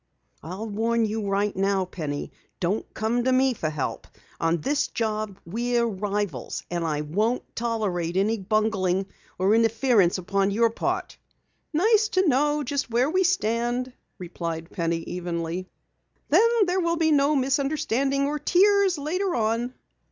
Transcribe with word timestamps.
I'll 0.41 0.67
warn 0.67 1.05
you 1.05 1.27
right 1.27 1.55
now, 1.55 1.85
Penny, 1.85 2.31
don't 2.59 2.91
come 2.95 3.23
to 3.23 3.31
me 3.31 3.53
for 3.53 3.69
help. 3.69 4.07
On 4.39 4.59
this 4.59 4.87
job 4.87 5.37
we're 5.45 5.85
rivals. 5.85 6.63
And 6.71 6.83
I 6.83 7.01
won't 7.01 7.43
tolerate 7.55 8.17
any 8.17 8.39
bungling 8.39 9.05
or 9.37 9.53
interference 9.53 10.17
upon 10.17 10.49
your 10.49 10.71
part!" 10.71 11.19
"Nice 11.71 12.07
to 12.17 12.27
know 12.27 12.63
just 12.63 12.89
where 12.89 13.11
we 13.11 13.23
stand," 13.23 13.93
replied 14.17 14.71
Penny 14.71 15.01
evenly. 15.01 15.67
"Then 16.29 16.49
there 16.65 16.79
will 16.79 16.97
be 16.97 17.11
no 17.11 17.35
misunderstanding 17.35 18.25
or 18.25 18.39
tears 18.39 18.97
later 18.97 19.35
on." 19.35 19.71